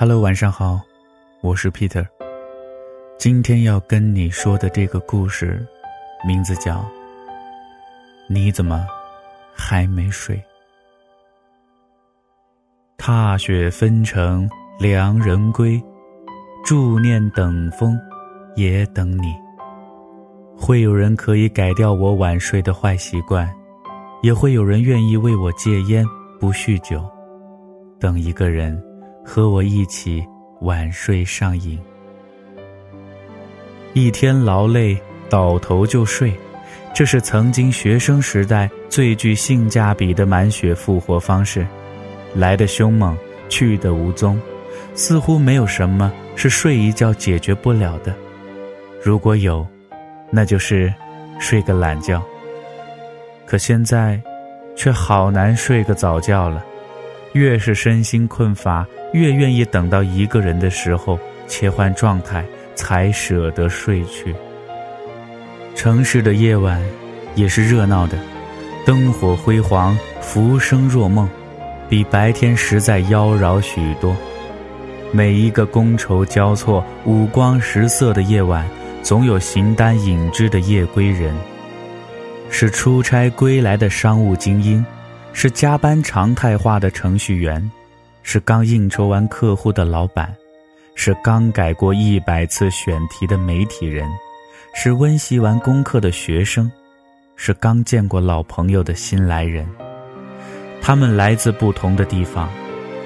[0.00, 0.80] Hello，晚上好，
[1.42, 2.06] 我是 Peter。
[3.18, 5.62] 今天要跟你说的这个故事，
[6.26, 6.76] 名字叫
[8.26, 8.86] 《你怎么
[9.54, 10.36] 还没睡》。
[12.96, 14.48] 踏雪纷呈
[14.78, 15.78] 良人归，
[16.64, 17.94] 祝念等风
[18.56, 19.34] 也等你。
[20.56, 23.46] 会有人可以改掉我晚睡的坏习惯，
[24.22, 26.02] 也会有人愿意为我戒烟
[26.40, 27.04] 不酗酒。
[27.98, 28.82] 等一个人
[29.24, 30.24] 和我一起
[30.60, 31.78] 晚睡上瘾。
[33.92, 34.96] 一天劳累
[35.28, 36.32] 倒头就睡，
[36.94, 41.66] 这是曾经学生时代最具性价比的满血复活方式。
[42.34, 43.16] 来的凶猛，
[43.48, 44.40] 去的无踪，
[44.94, 48.14] 似乎没有什么是睡一觉解决不了的。
[49.02, 49.66] 如果有，
[50.30, 50.92] 那就是
[51.40, 52.22] 睡个懒觉。
[53.46, 54.20] 可现在，
[54.76, 56.64] 却好难睡个早觉了。
[57.32, 62.44] 越是身心困乏，越愿意等到一个人的时候切换状态，
[62.74, 64.34] 才舍得睡去。
[65.74, 66.80] 城市的夜晚
[67.34, 68.18] 也是热闹的，
[68.84, 71.28] 灯火辉煌，浮生若梦，
[71.88, 74.16] 比白天实在妖娆许多。
[75.12, 78.64] 每一个觥筹交错、五光十色的夜晚，
[79.02, 81.34] 总有形单影只的夜归人，
[82.48, 84.84] 是出差归来的商务精英。
[85.32, 87.70] 是加班常态化的程序员，
[88.32, 90.32] 是刚应酬完客户的老板，
[90.94, 94.08] 是刚改过一百次选题的媒体人，
[94.72, 96.70] 是温习完功课的学生，
[97.34, 99.66] 是刚见过老朋友的新来人。
[100.80, 102.48] 他们来自不同的地方，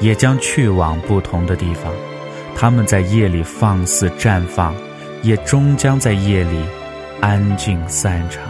[0.00, 1.92] 也将去往不同的地方。
[2.56, 4.74] 他们在夜里放肆绽放，
[5.22, 6.64] 也终将在夜里
[7.20, 8.42] 安静散场，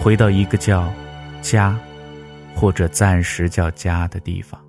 [0.00, 0.92] 回到一个叫
[1.40, 1.78] 家。
[2.52, 4.60] 或者暂时叫家的地方。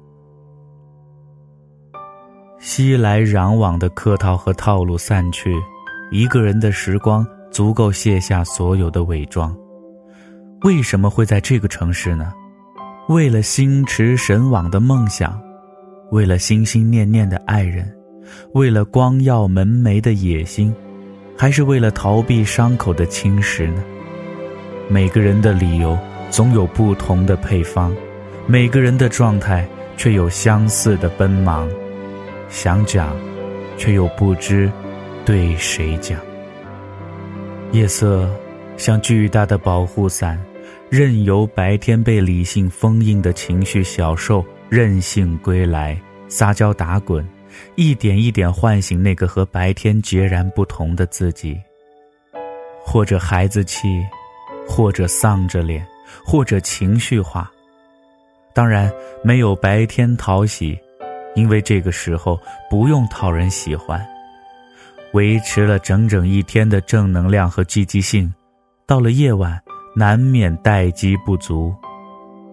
[2.66, 5.54] 熙来攘往的客套和套路散去，
[6.12, 9.54] 一个人的时光足够卸下所有的伪装。
[10.62, 12.32] 为什么会在这个城市呢？
[13.10, 15.38] 为了心驰神往的梦想，
[16.10, 17.94] 为了心心念念的爱人，
[18.54, 20.74] 为了光耀门楣的野心，
[21.38, 23.84] 还是为了逃避伤口的侵蚀呢？
[24.88, 25.98] 每个人的理由。
[26.32, 27.96] 总有不同的配方，
[28.48, 31.70] 每个人的状态却有相似的奔忙。
[32.54, 33.18] 想讲，
[33.80, 34.72] 却又不知
[35.26, 36.20] 对谁讲。
[37.72, 38.30] 夜色
[38.78, 40.40] 像巨大的保护伞，
[40.88, 47.28] 任由白天被理性封印的情绪小兽任性归来，撒娇打滚，
[47.74, 51.60] 一点一点唤醒那个和白天截然不同的自己。
[52.86, 53.88] 或者孩子气，
[54.68, 55.84] 或者丧着脸。
[56.24, 57.52] 或者情绪化，
[58.54, 58.92] 当然
[59.24, 60.78] 没有白天讨喜，
[61.36, 62.40] 因为这个时候
[62.70, 64.06] 不用讨人喜欢。
[65.14, 68.34] 维持了整整一天的正能量和积极性，
[68.88, 69.62] 到了夜晚
[69.96, 71.74] 难免待机不足。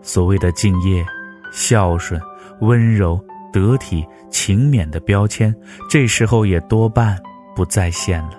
[0.02, 1.04] 所谓的敬业、
[1.50, 2.20] 孝顺、
[2.60, 3.18] 温柔、
[3.50, 5.54] 得体、勤勉的标签，
[5.88, 7.18] 这时候也多半
[7.56, 8.32] 不再现了。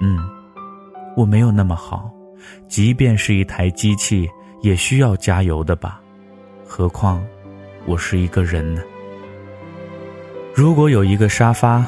[0.00, 0.18] 嗯，
[1.16, 2.08] 我没有那么好。
[2.68, 4.28] 即便是一台机器，
[4.62, 6.00] 也需要加油的吧？
[6.66, 7.24] 何况
[7.84, 8.82] 我是一个人呢？
[10.54, 11.84] 如果有一个沙发，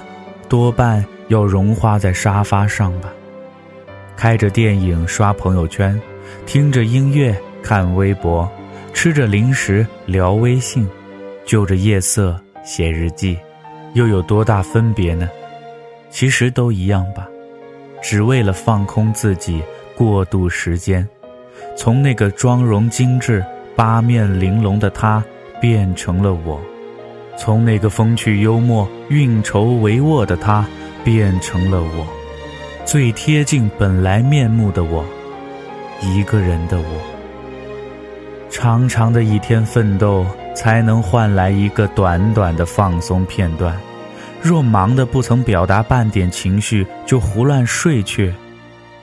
[0.48, 3.12] 多半要融化在沙发上吧。
[4.16, 6.00] 开着电影刷朋友圈，
[6.46, 8.50] 听着音乐看微博，
[8.94, 10.88] 吃着零食聊微信，
[11.44, 13.36] 就着夜色写日记，
[13.92, 15.28] 又有多大分别呢？
[16.10, 17.28] 其实都一样吧，
[18.00, 19.62] 只为了放空自己。
[19.96, 21.08] 过渡时间，
[21.76, 23.44] 从那个妆容精致、
[23.76, 25.22] 八面玲珑的他，
[25.60, 26.58] 变成了我；
[27.36, 30.66] 从那个风趣幽默、运筹帷幄的他，
[31.02, 32.06] 变成了我，
[32.84, 35.04] 最贴近本来面目的我，
[36.00, 37.00] 一个人的我。
[38.50, 43.76] 长长的一天奋斗，才能换来一个短短的放松片段。
[44.40, 48.32] 若忙得不曾表达半点情绪，就胡乱睡去，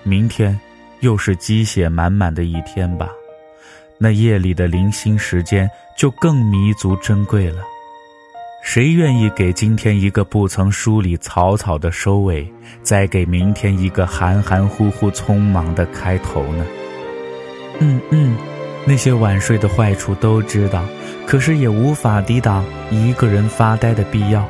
[0.04, 0.60] 明天。
[1.02, 3.10] 又是鸡血满满的一天吧，
[3.98, 5.68] 那夜里的零星时间
[5.98, 7.64] 就更弥足珍贵了。
[8.62, 12.48] 谁愿意给今天一个不曾梳理草草的收尾，
[12.84, 16.66] 再给明天一个含含糊糊匆忙的开头呢？
[17.80, 18.38] 嗯嗯，
[18.86, 20.86] 那些晚睡的坏处都知道，
[21.26, 24.48] 可是也无法抵挡一个人发呆的必要。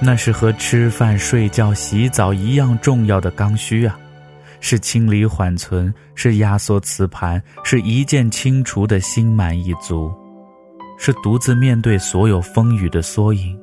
[0.00, 3.98] 那是和吃饭、睡觉、洗澡一样重要的刚需啊。
[4.60, 10.12] 是清理缓存，是压缩磁盘，是一键清除的心满意足，
[10.98, 13.58] 是独自面对所有风雨的缩影，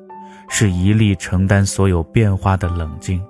[0.48, 3.20] 是一力承担所有变化的冷静，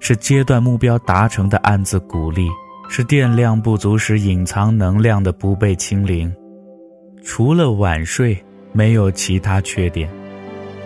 [0.00, 2.48] 是阶段目标达成的暗自鼓励，
[2.88, 6.32] 是电量不足时隐藏能量的不被清零。
[7.24, 8.36] 除了晚睡，
[8.72, 10.10] 没有其他缺点，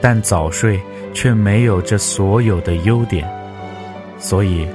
[0.01, 0.79] 但早睡
[1.15, 3.27] 却没有这所有的优点。
[4.19, 4.67] 所以，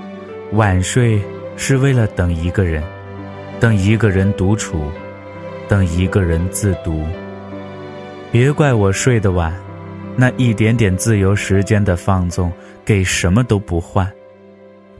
[0.53, 1.21] 晚睡
[1.55, 2.83] 是为了等一个人，
[3.59, 4.83] 等一个人独处，
[5.67, 7.05] 等一个人自读。
[8.31, 9.53] 别怪我睡得晚，
[10.15, 12.49] 那一点点自由时间的放纵，
[12.85, 14.09] 给什么都不换。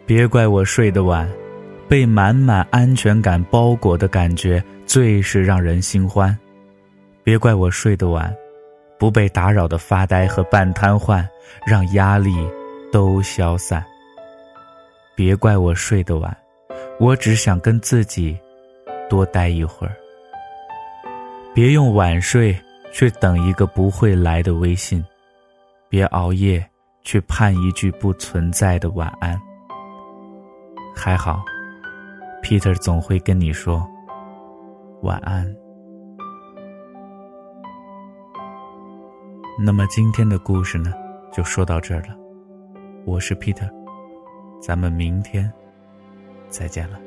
[0.06, 1.30] 别怪我睡得晚，
[1.88, 6.38] 被满满安全感包裹的感觉，最是让人心欢。
[7.24, 8.36] 别怪我睡得晚，
[9.00, 11.26] 不被打扰的发呆和半瘫痪，
[11.66, 12.36] 让压力
[12.92, 13.82] 都消散。
[15.16, 16.36] 别怪我睡得晚，
[17.00, 18.38] 我只想跟自己
[19.10, 19.94] 多待一会儿。
[21.54, 22.54] 别用晚睡
[22.92, 25.04] 去等一个不会来的微信，
[25.90, 26.64] 别熬夜
[27.02, 29.40] 去盼一句不存在的晚安。
[30.96, 31.42] 还好
[32.44, 33.88] ，Peter 总会跟你说
[35.02, 35.50] 晚安。
[39.60, 40.94] 那么今天的故事呢，
[41.32, 42.16] 就说到这儿了。
[43.06, 43.70] 我是 Peter，
[44.62, 45.52] 咱们明天
[46.50, 47.00] 再见了。